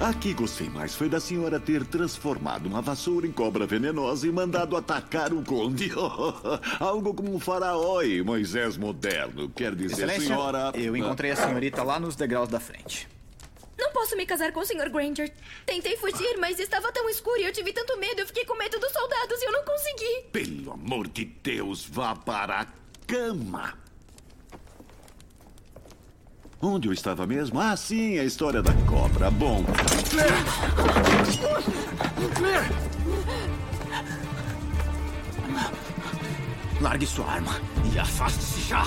A 0.00 0.14
que 0.14 0.32
gostei 0.32 0.68
mais 0.70 0.94
foi 0.94 1.10
da 1.10 1.20
senhora 1.20 1.60
ter 1.60 1.84
transformado 1.84 2.66
uma 2.66 2.80
vassoura 2.80 3.26
em 3.26 3.32
cobra 3.32 3.66
venenosa 3.66 4.26
e 4.26 4.32
mandado 4.32 4.74
atacar 4.74 5.30
o 5.30 5.44
conde. 5.44 5.92
Algo 6.80 7.12
como 7.12 7.34
um 7.34 7.38
faraó 7.38 8.00
e 8.00 8.22
Moisés 8.22 8.78
moderno. 8.78 9.50
Quer 9.50 9.74
dizer, 9.74 10.04
Excelência, 10.04 10.28
senhora. 10.28 10.72
eu 10.74 10.96
encontrei 10.96 11.32
a 11.32 11.36
senhorita 11.36 11.82
lá 11.82 12.00
nos 12.00 12.16
degraus 12.16 12.48
da 12.48 12.58
frente. 12.58 13.06
Não 13.78 13.92
posso 13.92 14.16
me 14.16 14.24
casar 14.24 14.52
com 14.52 14.60
o 14.60 14.64
Sr. 14.64 14.88
Granger. 14.90 15.30
Tentei 15.66 15.96
fugir, 15.98 16.38
mas 16.38 16.58
estava 16.58 16.90
tão 16.92 17.06
escuro 17.10 17.38
e 17.38 17.44
eu 17.44 17.52
tive 17.52 17.70
tanto 17.70 17.98
medo. 17.98 18.20
Eu 18.22 18.26
fiquei 18.26 18.46
com 18.46 18.56
medo 18.56 18.78
dos 18.78 18.92
soldados 18.92 19.42
e 19.42 19.44
eu 19.44 19.52
não 19.52 19.64
consegui. 19.64 20.24
Pelo 20.32 20.72
amor 20.72 21.08
de 21.08 21.26
Deus, 21.26 21.84
vá 21.84 22.16
para 22.16 22.60
a 22.60 22.66
cama. 23.06 23.74
Onde 26.62 26.88
eu 26.88 26.92
estava 26.92 27.26
mesmo? 27.26 27.58
Ah, 27.58 27.74
sim, 27.74 28.18
a 28.18 28.24
história 28.24 28.60
da 28.62 28.74
cobra. 28.86 29.30
Bom. 29.30 29.64
Largue 36.82 37.06
sua 37.06 37.26
arma 37.26 37.56
e 37.94 37.98
afaste-se 37.98 38.68
já. 38.68 38.86